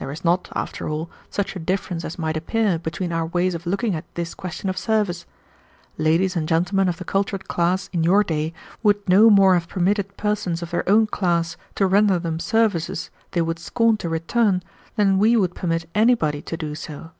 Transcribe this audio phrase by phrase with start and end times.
[0.00, 3.66] There is not, after all, such a difference as might appear between our ways of
[3.68, 5.26] looking at this question of service.
[5.96, 8.52] Ladies and gentlemen of the cultured class in your day
[8.82, 13.42] would no more have permitted persons of their own class to render them services they
[13.42, 14.60] would scorn to return
[14.96, 17.12] than we would permit anybody to do so.